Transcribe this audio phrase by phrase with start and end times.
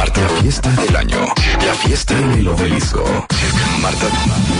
[0.00, 1.18] Marta, la fiesta del año.
[1.66, 3.04] La fiesta en el obelisco.
[3.82, 4.06] Marta,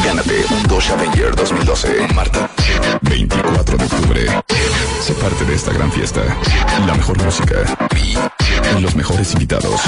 [0.05, 2.09] gánate un Dodge Avenger 2012.
[2.15, 2.51] Marta,
[3.01, 4.27] 24 de octubre.
[5.01, 6.21] Sé parte de esta gran fiesta.
[6.87, 7.55] La mejor música.
[8.77, 9.81] Y los mejores invitados.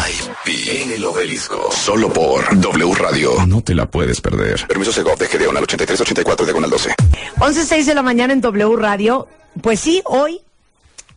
[0.47, 1.71] en el obelisco.
[1.71, 3.45] Solo por W Radio.
[3.47, 4.67] No te la puedes perder.
[4.67, 6.95] Permiso Segov de GD al 8384 diagonal 12.
[7.41, 9.29] 11.06 de la mañana en W Radio.
[9.61, 10.41] Pues sí, hoy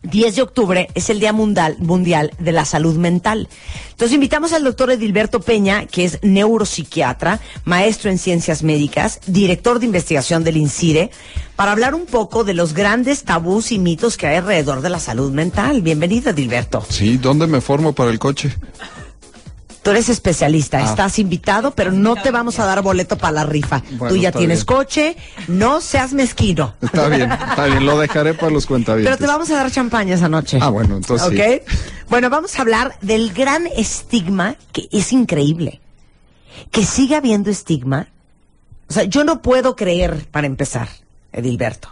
[0.02, 3.48] 10 de octubre es el Día Mundial, Mundial de la Salud Mental.
[3.90, 9.86] Entonces invitamos al doctor Edilberto Peña, que es neuropsiquiatra, maestro en ciencias médicas, director de
[9.86, 11.10] investigación del INCIRE,
[11.56, 15.00] para hablar un poco de los grandes tabús y mitos que hay alrededor de la
[15.00, 15.82] salud mental.
[15.82, 16.84] Bienvenido, Edilberto.
[16.88, 18.54] Sí, ¿dónde me formo para el coche?
[19.86, 20.84] Tú eres especialista, Ah.
[20.84, 23.84] estás invitado, pero no te vamos a dar boleto para la rifa.
[23.92, 24.76] Bueno, Tú ya tienes bien.
[24.76, 26.74] coche, no seas mezquino.
[26.82, 29.06] Está bien, está bien, lo dejaré para los cuentavientes.
[29.16, 30.58] Pero te vamos a dar champaña esa noche.
[30.60, 31.72] Ah, bueno, entonces sí.
[32.10, 35.80] Bueno, vamos a hablar del gran estigma que es increíble.
[36.72, 38.08] Que siga habiendo estigma.
[38.88, 40.88] O sea, yo no puedo creer, para empezar,
[41.32, 41.90] Edilberto.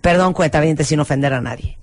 [0.00, 1.78] Perdón, cuenta sin ofender a nadie.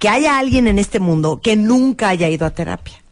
[0.00, 3.03] Que haya alguien en este mundo que nunca haya ido a terapia.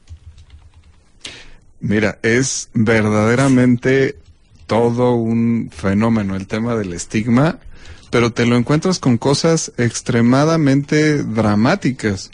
[1.82, 4.16] Mira, es verdaderamente
[4.66, 7.59] todo un fenómeno el tema del estigma,
[8.10, 12.31] pero te lo encuentras con cosas extremadamente dramáticas.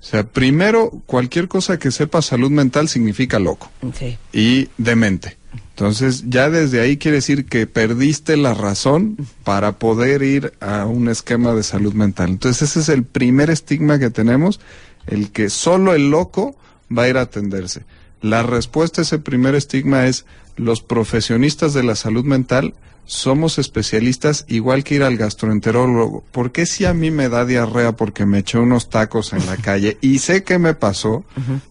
[0.00, 4.18] O sea, primero, cualquier cosa que sepa salud mental significa loco Sí.
[4.32, 5.36] y demente.
[5.70, 11.08] Entonces, ya desde ahí quiere decir que perdiste la razón para poder ir a un
[11.08, 12.28] esquema de salud mental.
[12.30, 14.60] Entonces, ese es el primer estigma que tenemos,
[15.06, 16.54] el que solo el loco
[16.96, 17.82] va a ir a atenderse.
[18.22, 20.26] La respuesta a ese primer estigma es
[20.56, 22.74] los profesionistas de la salud mental
[23.10, 26.22] somos especialistas igual que ir al gastroenterólogo.
[26.30, 29.56] ¿Por qué si a mí me da diarrea porque me eché unos tacos en la
[29.64, 31.24] calle y sé que me pasó,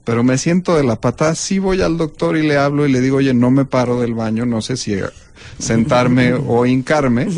[0.04, 1.36] pero me siento de la patada?
[1.36, 4.16] Sí voy al doctor y le hablo y le digo, oye, no me paro del
[4.16, 5.06] baño, no sé si eh,
[5.58, 7.28] sentarme o hincarme.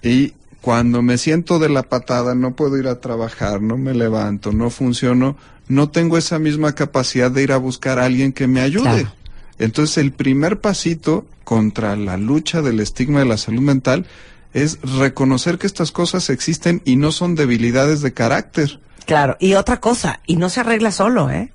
[0.00, 0.34] Y
[0.68, 4.68] cuando me siento de la patada, no puedo ir a trabajar, no me levanto, no
[4.68, 5.34] funciono,
[5.66, 8.82] no tengo esa misma capacidad de ir a buscar a alguien que me ayude.
[8.82, 9.12] Claro.
[9.58, 14.04] Entonces, el primer pasito contra la lucha del estigma de la salud mental
[14.52, 18.78] es reconocer que estas cosas existen y no son debilidades de carácter.
[19.06, 19.38] Claro.
[19.40, 21.50] Y otra cosa, y no se arregla solo, ¿eh?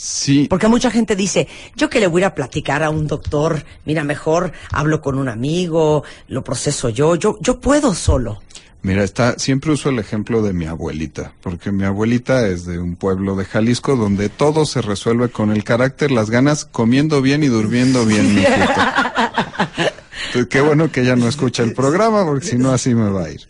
[0.00, 4.04] Sí, Porque mucha gente dice, yo que le voy a platicar a un doctor, mira,
[4.04, 8.38] mejor hablo con un amigo, lo proceso yo, yo, yo puedo solo.
[8.82, 12.94] Mira, está, siempre uso el ejemplo de mi abuelita, porque mi abuelita es de un
[12.94, 17.48] pueblo de Jalisco donde todo se resuelve con el carácter, las ganas, comiendo bien y
[17.48, 18.54] durmiendo bien, mijito.
[20.28, 23.24] Entonces, qué bueno que ella no escucha el programa, porque si no así me va
[23.24, 23.40] a ir.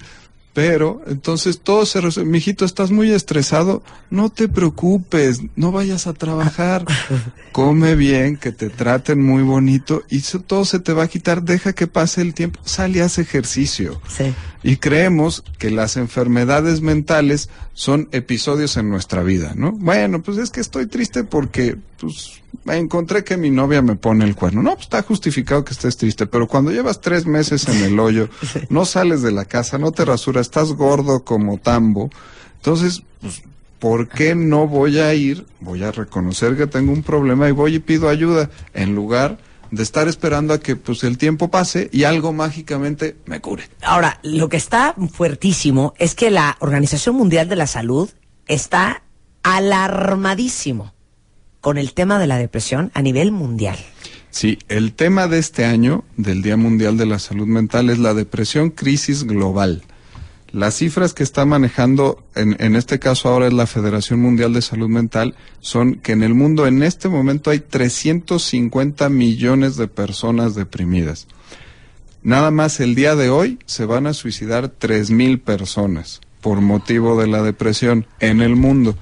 [0.58, 2.32] Pero, entonces todo se resuelve.
[2.32, 3.84] Mijito, estás muy estresado.
[4.10, 6.84] No te preocupes, no vayas a trabajar.
[7.52, 11.44] Come bien, que te traten muy bonito y eso todo se te va a quitar.
[11.44, 12.58] Deja que pase el tiempo.
[12.64, 14.02] Sal y haz ejercicio.
[14.08, 14.34] Sí.
[14.64, 19.70] Y creemos que las enfermedades mentales son episodios en nuestra vida, ¿no?
[19.70, 24.34] Bueno, pues es que estoy triste porque, pues, encontré que mi novia me pone el
[24.34, 24.62] cuerno.
[24.62, 28.28] No, pues está justificado que estés triste, pero cuando llevas tres meses en el hoyo,
[28.70, 32.10] no sales de la casa, no te rasuras, estás gordo como tambo,
[32.56, 33.42] entonces, pues,
[33.78, 35.46] ¿por qué no voy a ir?
[35.60, 39.38] Voy a reconocer que tengo un problema y voy y pido ayuda, en lugar
[39.70, 43.68] de estar esperando a que, pues, el tiempo pase y algo mágicamente me cure.
[43.82, 48.10] Ahora, lo que está fuertísimo es que la Organización Mundial de la Salud
[48.46, 49.02] está
[49.42, 50.92] alarmadísimo
[51.60, 53.78] con el tema de la depresión a nivel mundial.
[54.30, 58.14] Sí, el tema de este año, del Día Mundial de la Salud Mental, es la
[58.14, 59.82] depresión crisis global.
[60.52, 64.62] Las cifras que está manejando, en, en este caso ahora es la Federación Mundial de
[64.62, 70.54] Salud Mental, son que en el mundo en este momento hay 350 millones de personas
[70.54, 71.26] deprimidas.
[72.22, 77.26] Nada más el día de hoy se van a suicidar 3.000 personas por motivo de
[77.26, 78.96] la depresión en el mundo.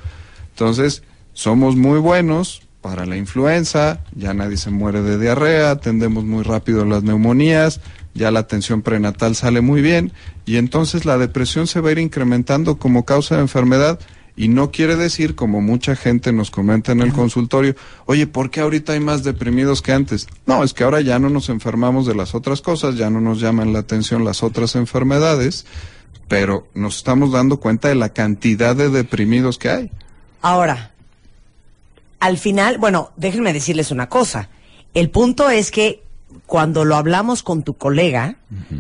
[0.51, 1.03] Entonces,
[1.37, 6.87] somos muy buenos para la influenza, ya nadie se muere de diarrea, atendemos muy rápido
[6.87, 7.83] las neumonías,
[8.15, 10.13] ya la atención prenatal sale muy bien
[10.47, 14.01] y entonces la depresión se va a ir incrementando como causa de enfermedad
[14.35, 18.61] y no quiere decir, como mucha gente nos comenta en el consultorio, oye, ¿por qué
[18.61, 20.29] ahorita hay más deprimidos que antes?
[20.47, 23.41] No, es que ahora ya no nos enfermamos de las otras cosas, ya no nos
[23.41, 25.67] llaman la atención las otras enfermedades,
[26.29, 29.91] pero nos estamos dando cuenta de la cantidad de deprimidos que hay.
[30.41, 30.96] Ahora,
[32.21, 34.49] al final, bueno, déjenme decirles una cosa.
[34.95, 36.03] El punto es que
[36.47, 38.37] cuando lo hablamos con tu colega,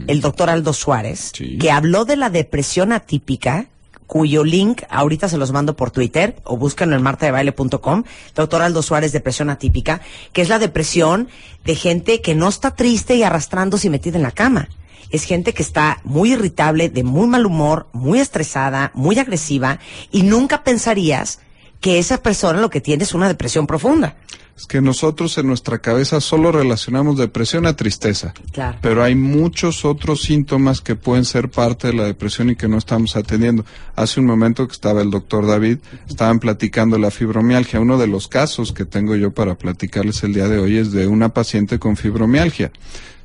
[0.06, 1.58] el doctor Aldo Suárez, Sí.
[1.58, 3.66] que habló de la depresión atípica,
[4.06, 8.04] cuyo link ahorita se los mando por Twitter o búsquenlo en martadebaile.com,
[8.36, 10.00] doctor Aldo Suárez, depresión atípica,
[10.32, 11.28] que es la depresión
[11.64, 14.68] de gente que no está triste y arrastrándose y metida en la cama.
[15.10, 19.78] Es gente que está muy irritable, de muy mal humor, muy estresada, muy agresiva
[20.12, 21.40] y nunca pensarías
[21.80, 24.16] que esa persona lo que tiene es una depresión profunda.
[24.56, 28.32] Es que nosotros en nuestra cabeza solo relacionamos depresión a tristeza.
[28.52, 28.78] Claro.
[28.80, 32.78] Pero hay muchos otros síntomas que pueden ser parte de la depresión y que no
[32.78, 33.66] estamos atendiendo.
[33.96, 37.80] Hace un momento que estaba el doctor David, estaban platicando la fibromialgia.
[37.80, 41.06] Uno de los casos que tengo yo para platicarles el día de hoy es de
[41.06, 42.72] una paciente con fibromialgia.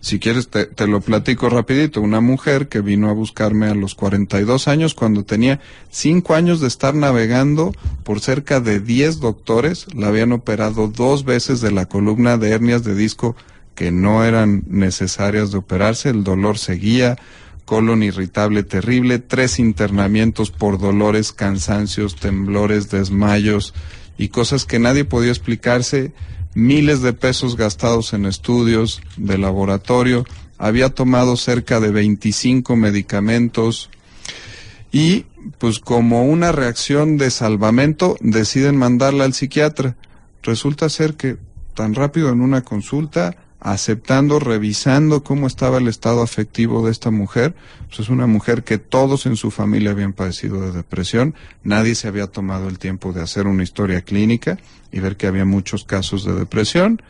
[0.01, 2.01] Si quieres, te, te lo platico rapidito.
[2.01, 5.60] Una mujer que vino a buscarme a los 42 años cuando tenía
[5.92, 7.72] 5 años de estar navegando
[8.04, 9.86] por cerca de 10 doctores.
[9.94, 13.36] La habían operado dos veces de la columna de hernias de disco
[13.76, 16.10] que no eran necesarias de operarse.
[16.10, 17.18] El dolor seguía,
[17.66, 23.74] colon irritable terrible, tres internamientos por dolores, cansancios, temblores, desmayos
[24.18, 26.14] y cosas que nadie podía explicarse
[26.54, 30.26] miles de pesos gastados en estudios de laboratorio,
[30.58, 33.90] había tomado cerca de 25 medicamentos
[34.92, 35.26] y
[35.58, 39.96] pues como una reacción de salvamento deciden mandarla al psiquiatra.
[40.44, 41.38] Resulta ser que
[41.74, 47.54] tan rápido en una consulta, aceptando, revisando cómo estaba el estado afectivo de esta mujer,
[47.88, 52.08] pues es una mujer que todos en su familia habían padecido de depresión, nadie se
[52.08, 54.58] había tomado el tiempo de hacer una historia clínica
[54.92, 57.02] y ver que había muchos casos de depresión.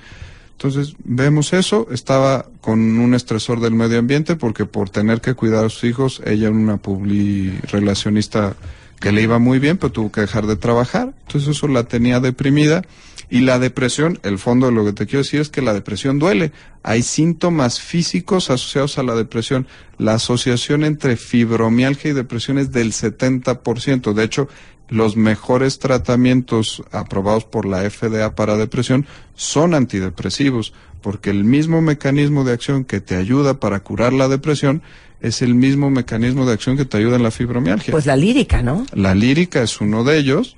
[0.51, 5.65] Entonces vemos eso, estaba con un estresor del medio ambiente porque por tener que cuidar
[5.65, 8.55] a sus hijos, ella era una publi relacionista
[8.99, 11.13] que le iba muy bien, pero tuvo que dejar de trabajar.
[11.25, 12.83] Entonces eso la tenía deprimida.
[13.31, 16.19] Y la depresión, el fondo de lo que te quiero decir es que la depresión
[16.19, 16.51] duele.
[16.83, 19.67] Hay síntomas físicos asociados a la depresión.
[19.97, 24.11] La asociación entre fibromialgia y depresión es del 70%.
[24.11, 24.49] De hecho,
[24.91, 32.43] los mejores tratamientos aprobados por la FDA para depresión son antidepresivos, porque el mismo mecanismo
[32.43, 34.83] de acción que te ayuda para curar la depresión
[35.21, 37.91] es el mismo mecanismo de acción que te ayuda en la fibromialgia.
[37.91, 38.85] Pues la lírica, ¿no?
[38.93, 40.57] La lírica es uno de ellos.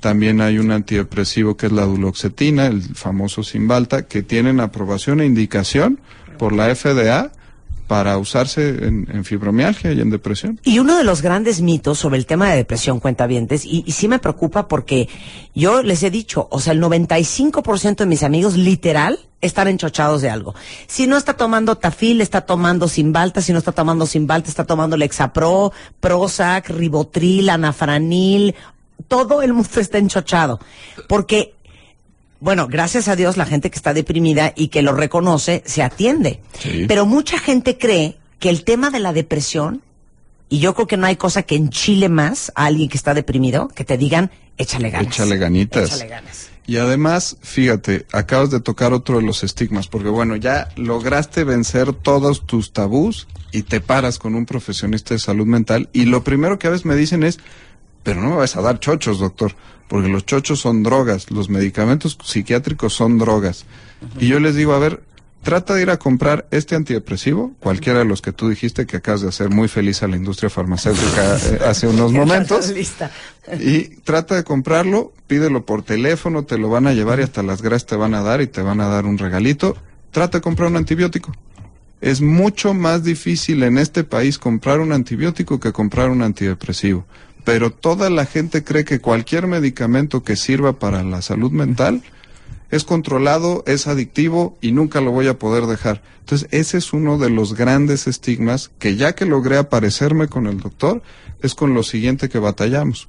[0.00, 5.26] También hay un antidepresivo que es la duloxetina, el famoso Cymbalta, que tienen aprobación e
[5.26, 6.00] indicación
[6.38, 7.32] por la FDA
[7.86, 10.60] para usarse en, fibromialgia y en depresión.
[10.64, 14.08] Y uno de los grandes mitos sobre el tema de depresión, cuentavientes, y, y sí
[14.08, 15.08] me preocupa porque
[15.54, 20.30] yo les he dicho, o sea, el 95% de mis amigos literal están enchochados de
[20.30, 20.54] algo.
[20.86, 24.96] Si no está tomando tafil, está tomando Cymbalta, si no está tomando Cymbalta, está tomando
[24.96, 28.54] Lexapro, Prozac, Ribotril, Anafranil,
[29.08, 30.60] todo el mundo está enchochado.
[31.08, 31.54] Porque
[32.44, 36.40] bueno, gracias a Dios la gente que está deprimida y que lo reconoce se atiende.
[36.60, 36.84] Sí.
[36.86, 39.80] Pero mucha gente cree que el tema de la depresión,
[40.50, 43.68] y yo creo que no hay cosa que enchile más a alguien que está deprimido,
[43.68, 45.14] que te digan, échale ganas.
[45.14, 45.86] Échale ganitas.
[45.94, 46.50] Échale ganas.
[46.66, 51.94] Y además, fíjate, acabas de tocar otro de los estigmas, porque bueno, ya lograste vencer
[51.94, 56.58] todos tus tabús y te paras con un profesionista de salud mental y lo primero
[56.58, 57.38] que a veces me dicen es,
[58.04, 59.56] pero no me vas a dar chochos, doctor,
[59.88, 63.64] porque los chochos son drogas, los medicamentos psiquiátricos son drogas.
[64.20, 65.02] Y yo les digo, a ver,
[65.42, 69.22] trata de ir a comprar este antidepresivo, cualquiera de los que tú dijiste que acabas
[69.22, 72.72] de hacer muy feliz a la industria farmacéutica eh, hace unos momentos.
[73.60, 77.62] Y trata de comprarlo, pídelo por teléfono, te lo van a llevar y hasta las
[77.62, 79.76] gracias te van a dar y te van a dar un regalito.
[80.10, 81.32] Trata de comprar un antibiótico.
[82.00, 87.06] Es mucho más difícil en este país comprar un antibiótico que comprar un antidepresivo.
[87.44, 92.02] Pero toda la gente cree que cualquier medicamento que sirva para la salud mental
[92.70, 96.02] es controlado, es adictivo y nunca lo voy a poder dejar.
[96.20, 100.58] Entonces, ese es uno de los grandes estigmas que ya que logré aparecerme con el
[100.58, 101.02] doctor,
[101.42, 103.08] es con lo siguiente que batallamos.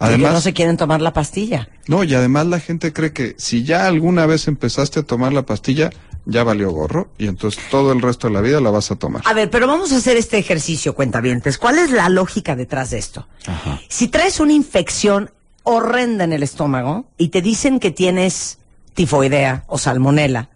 [0.00, 1.68] Además, no se quieren tomar la pastilla.
[1.86, 5.46] No, y además la gente cree que si ya alguna vez empezaste a tomar la
[5.46, 5.90] pastilla,
[6.26, 9.22] ya valió gorro y entonces todo el resto de la vida la vas a tomar.
[9.24, 11.58] A ver, pero vamos a hacer este ejercicio, cuentavientes.
[11.58, 13.26] ¿Cuál es la lógica detrás de esto?
[13.46, 13.80] Ajá.
[13.88, 15.30] Si traes una infección
[15.62, 18.58] horrenda en el estómago y te dicen que tienes
[18.94, 20.50] tifoidea o salmonela,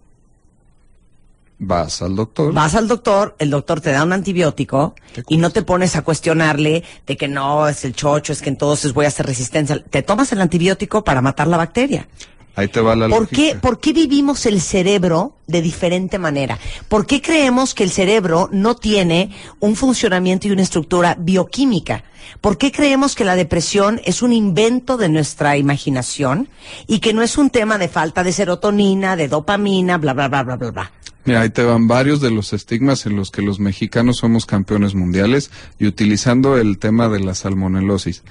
[1.61, 2.53] Vas al doctor.
[2.55, 4.95] vas al doctor, el doctor te da un antibiótico
[5.27, 8.93] y no te pones a cuestionarle de que no, es el chocho, es que entonces
[8.93, 9.83] voy a hacer resistencia.
[9.83, 12.07] Te tomas el antibiótico para matar la bacteria.
[12.57, 13.37] Ahí te va la ¿Por lógica.
[13.37, 16.59] qué, ¿Por qué vivimos el cerebro de diferente manera?
[16.89, 22.03] ¿Por qué creemos que el cerebro no tiene un funcionamiento y una estructura bioquímica?
[22.41, 26.49] ¿Por qué creemos que la depresión es un invento de nuestra imaginación
[26.87, 30.43] y que no es un tema de falta de serotonina, de dopamina, bla, bla, bla,
[30.43, 30.93] bla, bla, bla?
[31.25, 34.95] Mira, ahí te van varios de los estigmas en los que los mexicanos somos campeones
[34.95, 38.23] mundiales y utilizando el tema de la salmonelosis.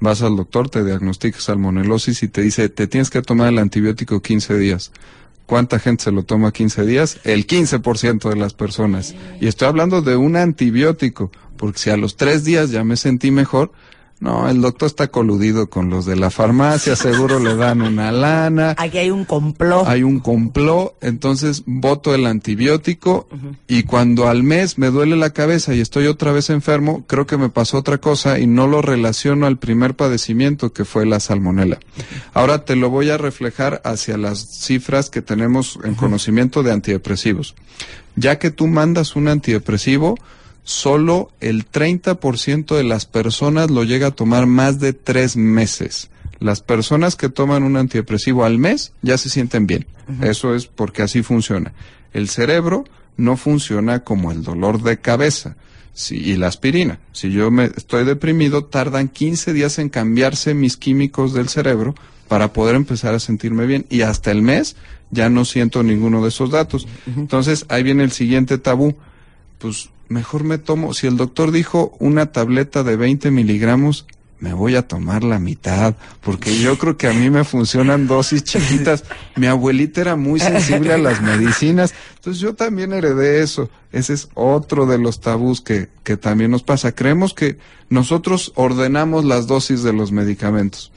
[0.00, 4.20] Vas al doctor, te diagnostica salmonelosis y te dice, te tienes que tomar el antibiótico
[4.20, 4.92] 15 días.
[5.44, 7.18] ¿Cuánta gente se lo toma 15 días?
[7.24, 9.14] El 15% de las personas.
[9.40, 13.30] Y estoy hablando de un antibiótico, porque si a los tres días ya me sentí
[13.30, 13.72] mejor,
[14.20, 18.74] no, el doctor está coludido con los de la farmacia, seguro le dan una lana.
[18.78, 19.86] Aquí hay un complot.
[19.86, 23.26] Hay un complot, entonces voto el antibiótico
[23.66, 27.38] y cuando al mes me duele la cabeza y estoy otra vez enfermo, creo que
[27.38, 31.78] me pasó otra cosa y no lo relaciono al primer padecimiento que fue la salmonela.
[32.34, 37.54] Ahora te lo voy a reflejar hacia las cifras que tenemos en conocimiento de antidepresivos.
[38.16, 40.18] Ya que tú mandas un antidepresivo,
[40.64, 46.10] solo el 30% de las personas lo llega a tomar más de tres meses.
[46.38, 49.86] Las personas que toman un antidepresivo al mes ya se sienten bien.
[50.22, 51.72] Eso es porque así funciona.
[52.12, 52.84] El cerebro
[53.16, 55.56] no funciona como el dolor de cabeza
[55.92, 56.98] si- y la aspirina.
[57.12, 61.94] Si yo me estoy deprimido, tardan 15 días en cambiarse mis químicos del cerebro
[62.28, 63.86] para poder empezar a sentirme bien.
[63.90, 64.76] Y hasta el mes
[65.10, 66.86] ya no siento ninguno de esos datos.
[67.16, 68.96] Entonces ahí viene el siguiente tabú
[69.60, 74.06] pues mejor me tomo, si el doctor dijo una tableta de 20 miligramos,
[74.40, 78.42] me voy a tomar la mitad, porque yo creo que a mí me funcionan dosis
[78.42, 79.04] chiquitas.
[79.36, 83.68] Mi abuelita era muy sensible a las medicinas, entonces yo también heredé eso.
[83.92, 86.92] Ese es otro de los tabús que, que también nos pasa.
[86.92, 87.58] Creemos que
[87.90, 90.90] nosotros ordenamos las dosis de los medicamentos.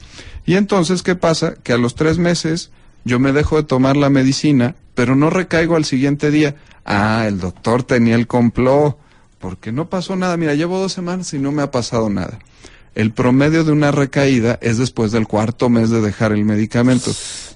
[0.46, 1.54] Y entonces, ¿qué pasa?
[1.62, 2.70] Que a los tres meses
[3.04, 6.56] yo me dejo de tomar la medicina, pero no recaigo al siguiente día.
[6.84, 8.98] Ah, el doctor tenía el complot,
[9.38, 10.36] porque no pasó nada.
[10.36, 12.38] Mira, llevo dos semanas y no me ha pasado nada.
[12.94, 17.10] El promedio de una recaída es después del cuarto mes de dejar el medicamento.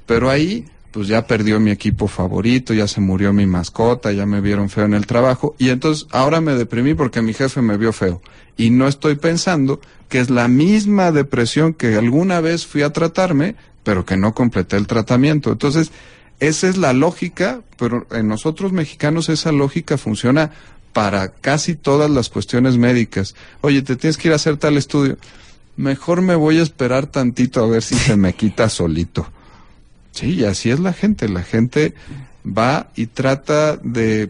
[0.05, 4.41] Pero ahí, pues ya perdió mi equipo favorito, ya se murió mi mascota, ya me
[4.41, 5.55] vieron feo en el trabajo.
[5.57, 8.21] Y entonces ahora me deprimí porque mi jefe me vio feo.
[8.57, 13.55] Y no estoy pensando que es la misma depresión que alguna vez fui a tratarme,
[13.89, 15.51] pero que no completé el tratamiento.
[15.51, 15.93] Entonces,
[16.41, 20.51] esa es la lógica, pero en nosotros mexicanos esa lógica funciona
[20.93, 23.35] para casi todas las cuestiones médicas.
[23.63, 25.17] Oye, te tienes que ir a hacer tal estudio.
[25.79, 29.27] Mejor me voy a esperar tantito a ver si se me quita solito.
[30.13, 31.27] Sí, y así es la gente.
[31.31, 31.95] La gente
[32.47, 34.29] va y trata de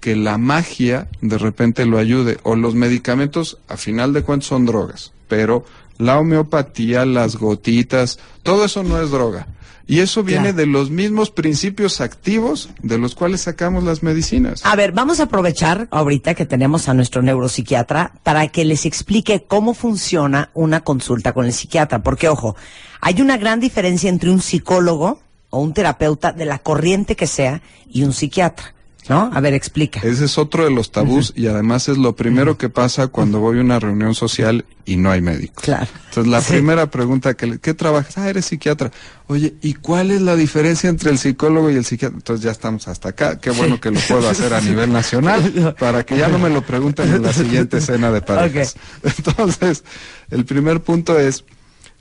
[0.00, 2.36] que la magia de repente lo ayude.
[2.42, 5.12] O los medicamentos, a final de cuentas, son drogas.
[5.26, 5.64] Pero
[6.00, 9.46] la homeopatía, las gotitas, todo eso no es droga.
[9.86, 10.56] Y eso viene Claro.
[10.58, 14.64] de los mismos principios activos de los cuales sacamos las medicinas.
[14.64, 19.44] A ver, vamos a aprovechar ahorita que tenemos a nuestro neuropsiquiatra para que les explique
[19.48, 22.04] cómo funciona una consulta con el psiquiatra.
[22.04, 22.54] Porque, ojo,
[23.00, 27.60] hay una gran diferencia entre un psicólogo o un terapeuta de la corriente que sea
[27.90, 28.72] y un psiquiatra.
[29.08, 29.30] ¿No?
[29.32, 29.98] A ver, explica.
[30.04, 33.58] Ese es otro de los tabús y además es lo primero que pasa cuando voy
[33.58, 35.62] a una reunión social y no hay médico.
[35.62, 35.88] Claro.
[36.10, 36.52] Entonces la Sí.
[36.52, 38.18] primera pregunta que le, ¿qué trabajas?
[38.18, 38.92] Ah, eres psiquiatra.
[39.26, 42.18] Oye, ¿y cuál es la diferencia entre el psicólogo y el psiquiatra?
[42.18, 43.40] Entonces ya estamos hasta acá.
[43.40, 46.62] Qué bueno que lo puedo hacer a nivel nacional para que ya no me lo
[46.62, 48.76] pregunten en la siguiente escena de parejas.
[49.02, 49.82] Entonces,
[50.30, 51.44] el primer punto es,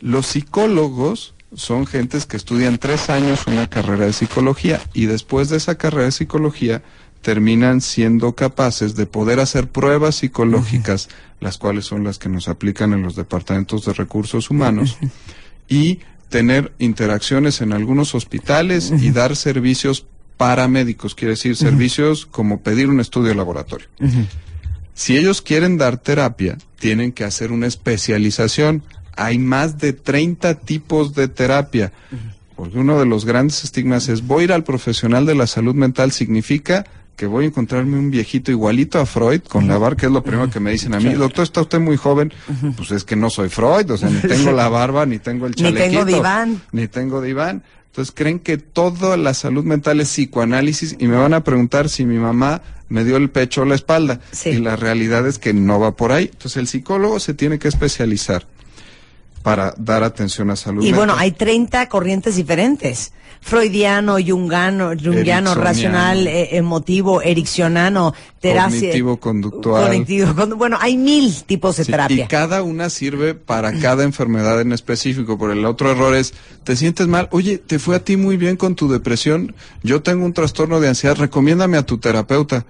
[0.01, 5.58] los psicólogos son gentes que estudian tres años una carrera de psicología y después de
[5.58, 6.84] esa carrera de psicología
[7.22, 12.94] terminan siendo capaces de poder hacer pruebas psicológicas, las cuales son las que nos aplican
[12.94, 14.98] en los departamentos de recursos humanos,
[15.68, 20.06] y tener interacciones en algunos hospitales y dar servicios
[20.38, 23.88] paramédicos, quiere decir servicios como pedir un estudio de laboratorio.
[24.94, 28.84] Si ellos quieren dar terapia, tienen que hacer una especialización.
[29.22, 31.92] Hay más de 30 tipos de terapia.
[32.56, 35.76] Porque uno de los grandes estigmas es, voy a ir al profesional de la salud
[35.76, 36.86] mental, significa
[37.16, 40.24] que voy a encontrarme un viejito igualito a Freud con la barba, que es lo
[40.24, 41.14] primero que me dicen a mí.
[41.14, 42.32] Doctor, está usted muy joven.
[42.78, 45.52] Pues es que no soy Freud, o sea, ni tengo la barba, ni tengo el
[45.52, 46.06] Ni tengo chalequito.
[46.06, 46.62] diván.
[46.72, 47.64] Ni tengo diván.
[47.88, 52.06] Entonces creen que toda la salud mental es psicoanálisis y me van a preguntar si
[52.06, 54.22] mi mamá me dio el pecho o la espalda.
[54.32, 54.52] Sí.
[54.52, 56.30] Y la realidad es que no va por ahí.
[56.32, 58.48] Entonces el psicólogo se tiene que especializar
[59.41, 60.98] para dar atención a salud Y mental.
[60.98, 63.13] bueno, hay 30 corrientes diferentes.
[63.41, 68.75] Freudiano, jungiano, jungiano racional, eh, emotivo, ericcionano, terapia.
[68.79, 69.86] Cognitivo-conductual.
[69.86, 72.25] Cognitivo, condu- bueno, hay mil tipos de Sí, terapia.
[72.25, 75.38] Y cada una sirve para cada enfermedad en específico.
[75.38, 76.34] Por el otro error es,
[76.65, 80.25] te sientes mal, oye, te fue a ti muy bien con tu depresión, yo tengo
[80.25, 82.65] un trastorno de ansiedad, recomiéndame a tu terapeuta.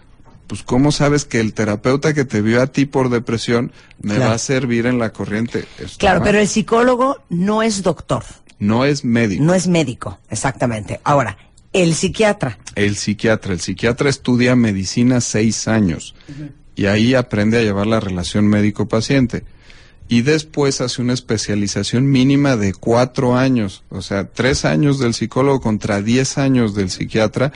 [0.49, 4.31] Pues ¿cómo sabes que el terapeuta que te vio a ti por depresión me Claro.
[4.31, 5.65] va a servir en la corriente?
[5.77, 6.25] Está Claro, mal.
[6.27, 8.23] pero el psicólogo no es doctor,
[8.57, 9.43] No es médico.
[9.43, 10.99] no es médico, exactamente.
[11.03, 11.37] Ahora,
[11.71, 12.57] el psiquiatra.
[12.73, 13.53] El psiquiatra.
[13.53, 16.15] El psiquiatra estudia medicina seis años
[16.75, 19.43] y ahí aprende a llevar la relación médico-paciente.
[20.07, 25.61] Y después hace una especialización mínima de cuatro años, o sea, tres años del psicólogo
[25.61, 27.51] contra diez años del psiquiatra.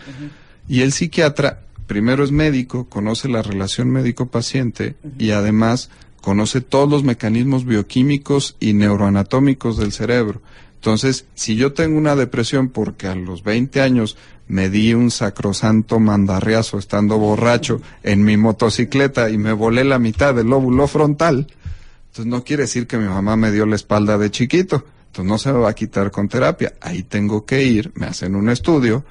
[0.68, 5.90] Y el psiquiatra primero es médico, conoce la relación médico-paciente y además
[6.22, 10.42] conoce todos los mecanismos bioquímicos y neuroanatómicos del cerebro.
[10.76, 16.00] Entonces, si yo tengo una depresión porque a los 20 años me di un sacrosanto
[16.00, 21.48] mandarriazo estando borracho en mi motocicleta y me volé la mitad del lóbulo frontal,
[22.08, 24.86] entonces no quiere decir que mi mamá me dio la espalda de chiquito.
[25.08, 26.74] Entonces no se me va a quitar con terapia.
[26.82, 29.04] Ahí tengo que ir, me hacen un estudio,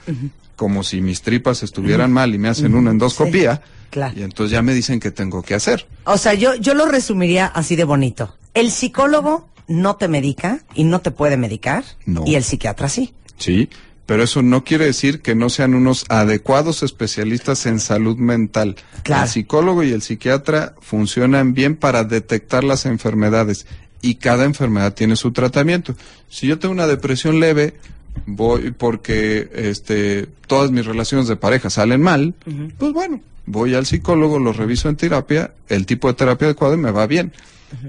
[0.63, 3.63] como si mis tripas estuvieran mal y me hacen una endoscopía.
[3.91, 4.15] claro.
[4.17, 5.89] Y entonces ya me dicen qué tengo que hacer.
[6.05, 8.37] O sea, yo, yo lo resumiría así de bonito.
[8.55, 11.83] El psicólogo no te medica y no te puede medicar.
[12.07, 12.23] No.
[12.25, 13.13] Y el psiquiatra sí.
[13.39, 13.71] Sí,
[14.07, 18.77] pero eso no quiere decir que no sean unos adecuados especialistas en salud mental.
[19.03, 19.25] Claro.
[19.25, 23.67] El psicólogo y el psiquiatra funcionan bien para detectar las enfermedades
[24.01, 25.97] y cada enfermedad tiene su tratamiento.
[26.29, 27.75] Si yo tengo una depresión leve,
[28.27, 32.35] voy porque este todas mis relaciones de pareja salen mal,
[32.79, 36.79] pues bueno, voy al psicólogo, lo reviso en terapia, el tipo de terapia adecuado y
[36.79, 37.33] me va bien.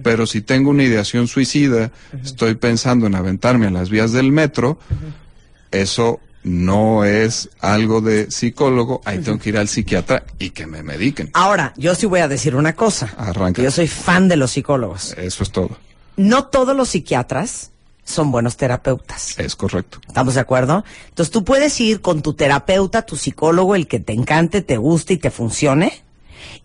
[0.01, 1.91] Pero si tengo una ideación suicida,
[2.23, 4.79] estoy pensando en aventarme a las vías del metro,
[5.71, 10.83] eso no es algo de psicólogo, ahí tengo que ir al psiquiatra y que me
[10.83, 11.29] mediquen.
[11.33, 13.13] Ahora, yo sí voy a decir una cosa.
[13.17, 13.61] Arranca.
[13.61, 15.13] Yo soy fan de los psicólogos.
[15.17, 15.77] Eso es todo.
[16.15, 17.71] No todos los psiquiatras
[18.05, 19.39] son buenos terapeutas.
[19.39, 19.99] Es correcto.
[20.07, 20.83] ¿Estamos de acuerdo?
[21.09, 25.13] Entonces tú puedes ir con tu terapeuta, tu psicólogo, el que te encante, te guste
[25.13, 26.01] y te funcione,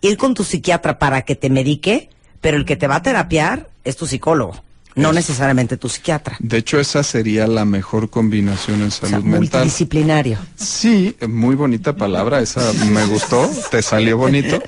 [0.01, 2.09] ir con tu psiquiatra para que te medique,
[2.41, 4.61] pero el que te va a terapiar es tu psicólogo,
[4.95, 6.35] no Es- necesariamente tu psiquiatra.
[6.39, 9.61] De hecho, esa sería la mejor combinación en O sea, salud mental.
[9.61, 10.37] multidisciplinario.
[10.57, 14.61] Sí, muy bonita palabra, esa me gustó, te salió bonito,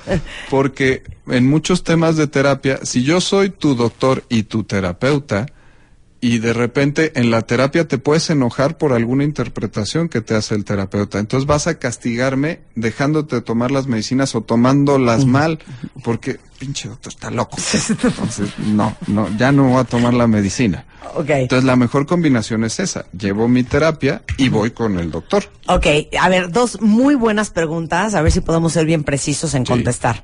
[0.50, 5.46] porque en muchos temas de terapia, si yo soy tu doctor y tu terapeuta,
[6.24, 10.54] y de repente en la terapia te puedes enojar por alguna interpretación que te hace
[10.54, 15.58] el terapeuta, entonces vas a castigarme dejándote tomar las medicinas o tomándolas mal,
[16.04, 17.56] porque pinche doctor está loco.
[17.56, 20.86] Entonces, no, no, ya no voy a tomar la medicina.
[21.16, 21.30] Ok.
[21.30, 25.50] Entonces la mejor combinación es esa, llevo mi terapia y voy con el doctor.
[25.66, 25.86] Ok,
[26.20, 29.72] a ver, dos muy buenas preguntas, a ver si podemos ser bien precisos en Sí.
[29.72, 30.22] contestar.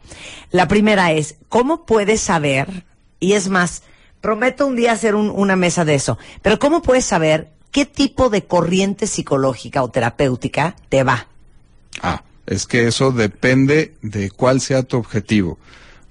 [0.53, 2.85] La primera es, ¿cómo puedes saber,
[3.19, 3.83] y es más,
[4.21, 8.31] prometo un día hacer un- una mesa de eso, pero ¿cómo puedes saber qué tipo
[8.31, 11.29] de corriente psicológica o terapéutica te va?
[12.03, 15.59] Ah, es que eso depende de cuál sea tu objetivo.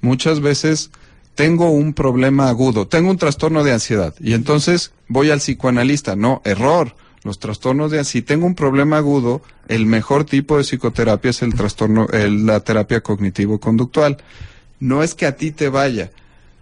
[0.01, 0.91] Muchas veces
[1.35, 6.15] tengo un problema agudo, tengo un trastorno de ansiedad y entonces voy al psicoanalista.
[6.15, 6.95] No, error.
[7.23, 11.55] Los trastornos de si tengo un problema agudo, el mejor tipo de psicoterapia es el
[11.55, 14.17] trastorno, el- la terapia cognitivo-conductual.
[14.79, 16.11] No es que a ti te vaya.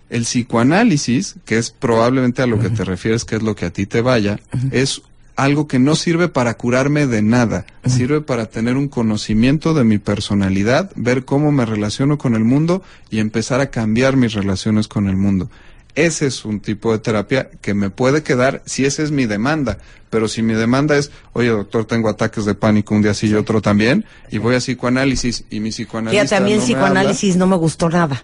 [0.10, 3.72] El psicoanálisis, que es probablemente a lo que te refieres, que es lo que a
[3.72, 4.40] ti te vaya,
[4.72, 5.02] es
[5.36, 9.98] algo que no sirve para curarme de nada, sirve para tener un conocimiento de mi
[9.98, 15.08] personalidad, ver cómo me relaciono con el mundo y empezar a cambiar mis relaciones con
[15.08, 15.50] el mundo.
[15.96, 19.78] Ese es un tipo de terapia que me puede quedar si esa es mi demanda.
[20.10, 23.34] Pero si mi demanda es, oye doctor, tengo ataques de pánico un día sí y
[23.34, 26.68] otro también, y voy a psicoanálisis y mi psicoanalista Fíjate, a mí el no me
[26.68, 28.24] psicoanálisis no me gustó nada.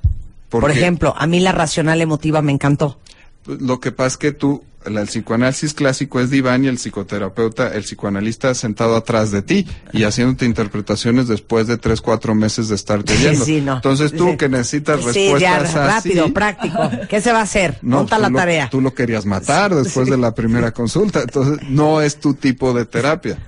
[0.60, 3.00] ¿Por ejemplo, a mí la racional emotiva me encantó.
[3.48, 7.74] Lo que pasa es que tú, la- el psicoanálisis clásico es diván y el psicoterapeuta,
[7.74, 12.76] el psicoanalista sentado atrás de ti y haciéndote interpretaciones después de tres, cuatro meses de
[12.76, 13.44] estarte oyendo.
[13.44, 13.76] Sí, no.
[13.78, 14.38] Entonces tú Sí.
[14.38, 16.78] que necesitas Sí, ya, respuestas así, rápido, práctico.
[17.10, 17.80] ¿Qué se va a hacer?
[17.82, 18.70] No, Monta la lo- tarea.
[18.70, 22.86] Tú lo querías matar después de la primera consulta, entonces no es tu tipo de
[22.86, 23.40] terapia.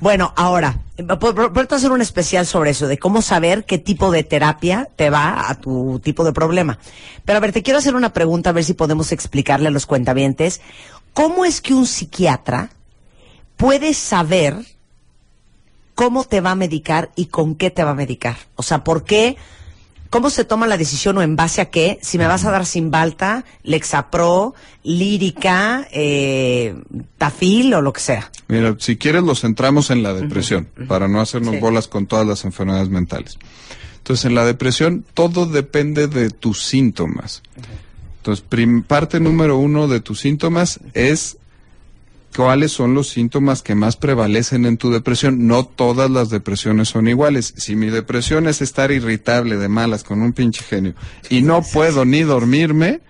[0.00, 0.78] Bueno, ahora,
[1.18, 5.50] por hacer un especial sobre eso, de cómo saber qué tipo de terapia te va
[5.50, 6.78] a tu tipo de problema.
[7.24, 9.86] Pero a ver, te quiero hacer una pregunta, a ver si podemos explicarle a los
[9.86, 10.60] cuentavientes,
[11.14, 12.70] ¿cómo es que un psiquiatra
[13.56, 14.56] puedes saber
[15.96, 18.36] cómo te va a medicar y con qué te va a medicar?
[18.54, 19.36] O sea, ¿por qué?
[20.10, 21.98] ¿Cómo se toma la decisión o en base a qué?
[22.02, 26.74] Si me vas a dar Simbalta, Lexapro, Lírica, eh,
[27.18, 28.30] Tafil o lo que sea.
[28.48, 31.60] Mira, si quieres los centramos en la depresión, para no hacernos Sí.
[31.60, 33.38] bolas con todas las enfermedades mentales.
[33.98, 37.42] Entonces, en la depresión todo depende de tus síntomas.
[38.18, 38.44] Entonces,
[38.86, 41.36] parte número uno de tus síntomas es
[42.34, 45.46] cuáles son los síntomas que más prevalecen en tu depresión.
[45.46, 47.54] No todas las depresiones son iguales.
[47.56, 50.94] Si mi depresión es estar irritable de malas con un pinche genio
[51.30, 53.00] y no puedo ni dormirme,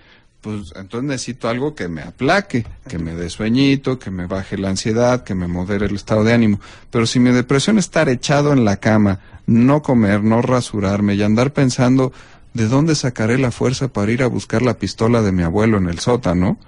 [0.40, 4.70] pues entonces necesito algo que me aplaque, que me dé sueñito, que me baje la
[4.70, 6.60] ansiedad, que me modere el estado de ánimo.
[6.90, 11.22] Pero si mi depresión es estar echado en la cama, no comer, no rasurarme y
[11.22, 12.12] andar pensando
[12.54, 15.88] de dónde sacaré la fuerza para ir a buscar la pistola de mi abuelo en
[15.88, 16.58] el sótano,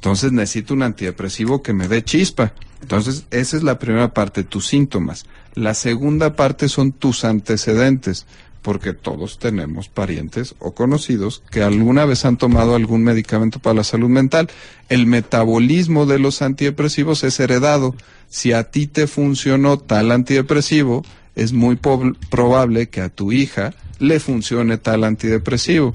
[0.00, 2.54] entonces necesito un antidepresivo que me dé chispa.
[2.80, 5.26] Entonces, esa es la primera parte, tus síntomas.
[5.52, 8.24] La segunda parte son tus antecedentes,
[8.62, 13.84] porque todos tenemos parientes o conocidos que alguna vez han tomado algún medicamento para la
[13.84, 14.48] salud mental.
[14.88, 17.94] El metabolismo de los antidepresivos es heredado.
[18.30, 24.18] Si a ti te funcionó tal antidepresivo, es muy probable que a tu hija le
[24.18, 25.92] funcione tal antidepresivo.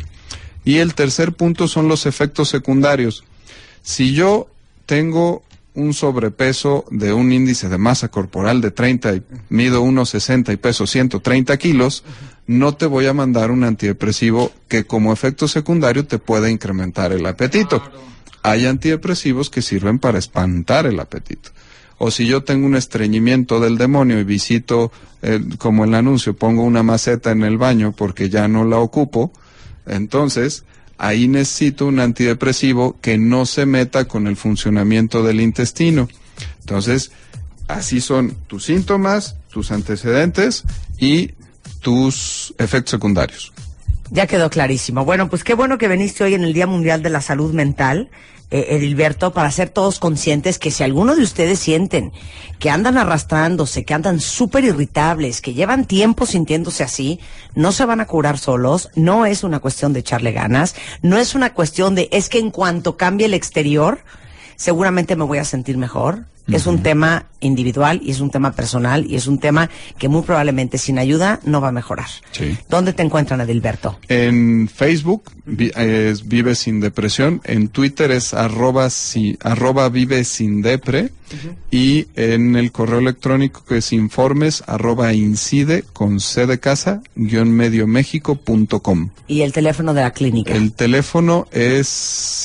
[0.64, 3.24] Y el tercer punto son los efectos secundarios.
[3.86, 4.48] Si yo
[4.88, 5.44] tengo
[5.76, 10.88] un sobrepeso de un índice de masa corporal de 30 y mido 1,60 y peso
[10.88, 12.04] 130 kilos,
[12.48, 17.28] no te voy a mandar un antidepresivo que como efecto secundario te pueda incrementar el
[17.28, 17.84] apetito.
[18.42, 21.52] Hay antidepresivos que sirven para espantar el apetito.
[22.00, 26.64] O si yo tengo un estreñimiento del demonio y visito, eh, como el anuncio, pongo
[26.64, 29.32] una maceta en el baño porque ya no la ocupo,
[29.86, 30.66] entonces
[30.98, 36.08] ahí necesito un antidepresivo que no se meta con el funcionamiento del intestino.
[36.62, 37.12] Entonces,
[37.68, 40.64] así son tus síntomas, tus antecedentes
[40.98, 41.32] y
[41.82, 43.54] tus efectos secundarios.
[44.12, 45.04] Ya quedó clarísimo.
[45.04, 48.10] Bueno, pues qué bueno que veniste hoy en el Día Mundial de la Salud Mental,
[48.52, 52.14] eh, Edilberto, para ser todos conscientes que si alguno de ustedes sienten
[52.60, 57.20] que andan arrastrándose, que andan súper irritables, que llevan tiempo sintiéndose así,
[57.56, 61.36] no se van a curar solos, no es una cuestión de echarle ganas, no es
[61.36, 64.04] una cuestión de, es que en cuanto cambie el exterior,
[64.56, 66.26] seguramente me voy a sentir mejor.
[66.48, 70.22] Es un tema individual y es un tema personal y es un tema que muy
[70.22, 72.06] probablemente sin ayuda no va a mejorar.
[72.32, 72.56] Sí.
[72.70, 73.98] ¿Dónde te encuentran, Edilberto?
[74.10, 80.62] En Facebook vi- es Vive Sin Depresión, en Twitter es arroba, si- arroba Vive Sin
[80.62, 81.10] Depre
[81.72, 87.50] y en el correo electrónico que es informes arroba incide con c de casa guion
[87.52, 89.10] medio méxico punto com.
[89.28, 90.54] Y el teléfono de la clínica.
[90.54, 91.88] El teléfono es